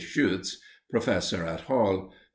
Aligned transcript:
Schütz, 0.03 0.57
Professor 0.89 1.45
at 1.45 1.61
Halle). 1.69 2.09